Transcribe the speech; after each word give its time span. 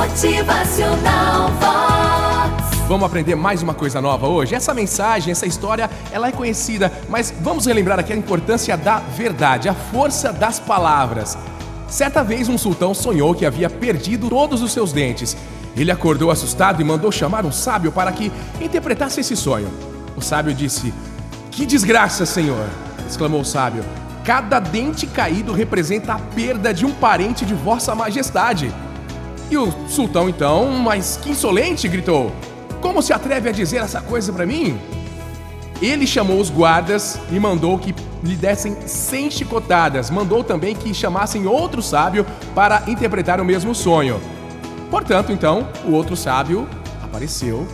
Motivacional 0.00 1.50
Vox. 1.60 2.78
Vamos 2.88 3.04
aprender 3.04 3.34
mais 3.34 3.62
uma 3.62 3.74
coisa 3.74 4.00
nova 4.00 4.26
hoje? 4.26 4.54
Essa 4.54 4.72
mensagem, 4.72 5.30
essa 5.30 5.44
história, 5.44 5.90
ela 6.10 6.28
é 6.28 6.32
conhecida, 6.32 6.90
mas 7.06 7.34
vamos 7.42 7.66
relembrar 7.66 7.98
aqui 7.98 8.10
a 8.14 8.16
importância 8.16 8.78
da 8.78 9.00
verdade, 9.00 9.68
a 9.68 9.74
força 9.74 10.32
das 10.32 10.58
palavras. 10.58 11.36
Certa 11.86 12.24
vez 12.24 12.48
um 12.48 12.56
sultão 12.56 12.94
sonhou 12.94 13.34
que 13.34 13.44
havia 13.44 13.68
perdido 13.68 14.30
todos 14.30 14.62
os 14.62 14.72
seus 14.72 14.90
dentes. 14.90 15.36
Ele 15.76 15.90
acordou 15.90 16.30
assustado 16.30 16.80
e 16.80 16.84
mandou 16.84 17.12
chamar 17.12 17.44
um 17.44 17.52
sábio 17.52 17.92
para 17.92 18.10
que 18.10 18.32
interpretasse 18.58 19.20
esse 19.20 19.36
sonho. 19.36 19.68
O 20.16 20.22
sábio 20.22 20.54
disse: 20.54 20.94
Que 21.50 21.66
desgraça, 21.66 22.24
senhor! 22.24 22.66
exclamou 23.06 23.42
o 23.42 23.44
sábio. 23.44 23.84
Cada 24.24 24.60
dente 24.60 25.06
caído 25.06 25.52
representa 25.52 26.14
a 26.14 26.18
perda 26.18 26.72
de 26.72 26.86
um 26.86 26.90
parente 26.90 27.44
de 27.44 27.52
Vossa 27.52 27.94
Majestade. 27.94 28.72
E 29.50 29.56
o 29.56 29.72
sultão, 29.88 30.28
então, 30.28 30.70
mas 30.70 31.16
que 31.16 31.30
insolente, 31.30 31.88
gritou: 31.88 32.32
Como 32.80 33.02
se 33.02 33.12
atreve 33.12 33.48
a 33.48 33.52
dizer 33.52 33.78
essa 33.78 34.00
coisa 34.00 34.32
para 34.32 34.46
mim? 34.46 34.78
Ele 35.82 36.06
chamou 36.06 36.38
os 36.38 36.50
guardas 36.50 37.18
e 37.32 37.40
mandou 37.40 37.78
que 37.78 37.94
lhe 38.22 38.36
dessem 38.36 38.76
100 38.86 39.30
chicotadas. 39.30 40.10
Mandou 40.10 40.44
também 40.44 40.74
que 40.74 40.92
chamassem 40.92 41.46
outro 41.46 41.82
sábio 41.82 42.24
para 42.54 42.84
interpretar 42.86 43.40
o 43.40 43.44
mesmo 43.44 43.74
sonho. 43.74 44.20
Portanto, 44.90 45.32
então, 45.32 45.68
o 45.86 45.92
outro 45.92 46.16
sábio 46.16 46.68
apareceu, 47.02 47.66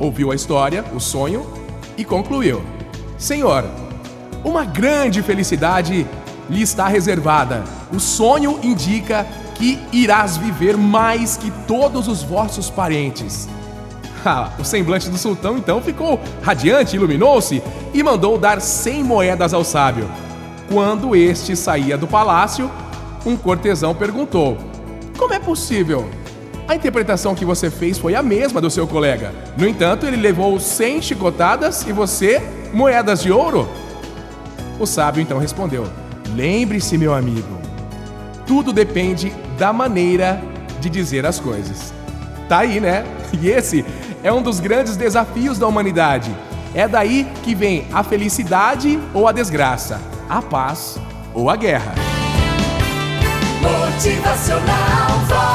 ouviu 0.00 0.32
a 0.32 0.34
história, 0.34 0.84
o 0.94 0.98
sonho 0.98 1.46
e 1.96 2.04
concluiu: 2.04 2.62
Senhor, 3.18 3.64
uma 4.42 4.64
grande 4.64 5.22
felicidade 5.22 6.06
lhe 6.50 6.62
está 6.62 6.88
reservada. 6.88 7.62
O 7.92 8.00
sonho 8.00 8.58
indica 8.62 9.26
que 9.54 9.78
irás 9.92 10.36
viver 10.36 10.76
mais 10.76 11.36
que 11.36 11.50
todos 11.66 12.08
os 12.08 12.22
vossos 12.22 12.70
parentes. 12.70 13.48
Ah, 14.26 14.52
o 14.58 14.64
semblante 14.64 15.10
do 15.10 15.18
sultão 15.18 15.58
então 15.58 15.82
ficou 15.82 16.18
radiante, 16.40 16.96
iluminou-se 16.96 17.62
e 17.92 18.02
mandou 18.02 18.38
dar 18.38 18.58
cem 18.58 19.04
moedas 19.04 19.52
ao 19.52 19.62
sábio. 19.62 20.10
Quando 20.72 21.14
este 21.14 21.54
saía 21.54 21.98
do 21.98 22.06
palácio, 22.06 22.70
um 23.26 23.36
cortesão 23.36 23.94
perguntou: 23.94 24.56
Como 25.18 25.34
é 25.34 25.38
possível? 25.38 26.08
A 26.66 26.74
interpretação 26.74 27.34
que 27.34 27.44
você 27.44 27.70
fez 27.70 27.98
foi 27.98 28.14
a 28.14 28.22
mesma 28.22 28.60
do 28.62 28.70
seu 28.70 28.86
colega. 28.86 29.30
No 29.58 29.68
entanto, 29.68 30.06
ele 30.06 30.16
levou 30.16 30.58
cem 30.58 31.02
chicotadas 31.02 31.86
e 31.86 31.92
você 31.92 32.42
moedas 32.72 33.22
de 33.22 33.30
ouro? 33.30 33.68
O 34.78 34.86
sábio 34.86 35.20
então 35.20 35.38
respondeu: 35.38 35.86
Lembre-se, 36.34 36.96
meu 36.96 37.12
amigo, 37.12 37.60
tudo 38.46 38.72
depende 38.72 39.30
da 39.58 39.72
maneira 39.72 40.40
de 40.80 40.90
dizer 40.90 41.24
as 41.26 41.38
coisas. 41.38 41.92
Tá 42.48 42.58
aí, 42.58 42.80
né? 42.80 43.04
E 43.40 43.50
esse 43.50 43.84
é 44.22 44.32
um 44.32 44.40
dos 44.40 44.60
grandes 44.60 44.96
desafios 44.96 45.58
da 45.58 45.66
humanidade. 45.66 46.32
É 46.72 46.86
daí 46.86 47.26
que 47.42 47.52
vem 47.52 47.84
a 47.92 48.04
felicidade 48.04 49.00
ou 49.12 49.26
a 49.26 49.32
desgraça, 49.32 50.00
a 50.28 50.40
paz 50.40 50.98
ou 51.34 51.50
a 51.50 51.56
guerra. 51.56 51.94
Motivacional 53.60 55.53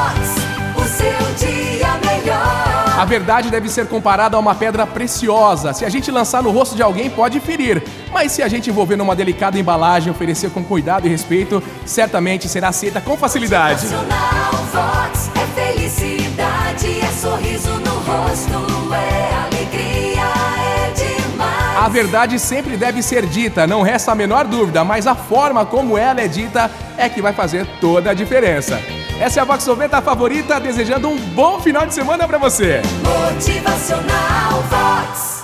A 3.00 3.06
verdade 3.06 3.50
deve 3.50 3.70
ser 3.70 3.88
comparada 3.88 4.36
a 4.36 4.40
uma 4.42 4.54
pedra 4.54 4.86
preciosa. 4.86 5.72
Se 5.72 5.86
a 5.86 5.90
gente 5.90 6.12
lançar 6.12 6.44
no 6.44 6.52
rosto 6.52 6.76
de 6.76 6.84
alguém, 6.84 7.10
pode 7.10 7.40
ferir. 7.40 7.82
Mas 8.12 8.34
se 8.34 8.44
a 8.44 8.48
gente 8.50 8.70
envolver 8.70 8.98
numa 8.98 9.16
delicada 9.16 9.58
embalagem, 9.58 10.12
oferecer 10.12 10.50
com 10.50 10.62
cuidado 10.62 11.08
e 11.08 11.10
respeito, 11.10 11.64
certamente 11.86 12.50
será 12.50 12.68
aceita 12.68 13.00
com 13.00 13.16
facilidade. 13.16 13.88
Vox. 13.88 15.32
É 15.34 15.74
felicidade, 15.74 17.00
é 17.00 17.12
sorriso 17.14 17.70
no 17.70 18.00
rosto, 18.00 18.94
é 18.94 19.46
alegria, 19.46 20.26
é 20.58 20.92
demais. 20.92 21.78
A 21.78 21.88
verdade 21.88 22.38
sempre 22.38 22.76
deve 22.76 23.02
ser 23.02 23.26
dita, 23.26 23.66
não 23.66 23.82
resta 23.82 24.12
a 24.12 24.16
menor 24.16 24.44
dúvida, 24.44 24.84
mas 24.84 25.08
a 25.08 25.16
forma 25.16 25.66
como 25.66 25.98
ela 25.98 26.20
é 26.20 26.28
dita 26.28 26.70
é 26.98 27.08
que 27.08 27.22
vai 27.22 27.32
fazer 27.32 27.66
toda 27.80 28.12
a 28.12 28.14
diferença. 28.14 28.78
Essa 29.20 29.42
é 29.42 29.42
a 29.42 29.46
Vox 29.46 29.66
90 29.66 30.02
favorita, 30.02 30.62
desejando 30.62 31.10
um 31.10 31.18
bom 31.18 31.60
final 31.60 31.86
de 31.86 31.94
semana 31.94 32.26
para 32.26 32.38
você. 32.38 32.82
Motivacional 33.04 34.64
Vox. 34.70 35.39